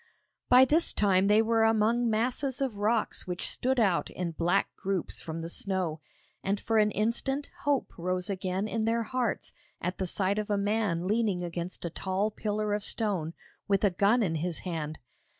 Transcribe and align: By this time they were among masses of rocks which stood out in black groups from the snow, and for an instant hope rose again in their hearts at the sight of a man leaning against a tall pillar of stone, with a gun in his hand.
By 0.49 0.65
this 0.65 0.93
time 0.93 1.27
they 1.27 1.43
were 1.43 1.63
among 1.63 2.09
masses 2.09 2.59
of 2.59 2.77
rocks 2.77 3.27
which 3.27 3.47
stood 3.47 3.79
out 3.79 4.09
in 4.09 4.31
black 4.31 4.75
groups 4.75 5.21
from 5.21 5.41
the 5.43 5.47
snow, 5.49 6.01
and 6.43 6.59
for 6.59 6.79
an 6.79 6.89
instant 6.89 7.51
hope 7.65 7.93
rose 7.99 8.27
again 8.27 8.67
in 8.67 8.85
their 8.85 9.03
hearts 9.03 9.53
at 9.79 9.99
the 9.99 10.07
sight 10.07 10.39
of 10.39 10.49
a 10.49 10.57
man 10.57 11.05
leaning 11.05 11.43
against 11.43 11.85
a 11.85 11.91
tall 11.91 12.31
pillar 12.31 12.73
of 12.73 12.83
stone, 12.83 13.35
with 13.67 13.83
a 13.83 13.91
gun 13.91 14.23
in 14.23 14.33
his 14.33 14.61
hand. 14.61 14.97